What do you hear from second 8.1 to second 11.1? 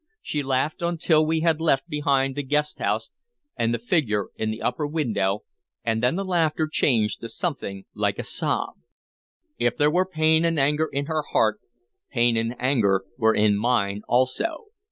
a sob. If there were pain and anger in